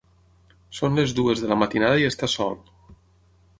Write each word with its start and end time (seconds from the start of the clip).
Són 0.77 0.97
les 0.99 1.13
dues 1.19 1.45
de 1.45 1.51
la 1.53 1.59
matinada 1.65 2.01
i 2.05 2.09
està 2.09 2.33
sol. 2.39 2.59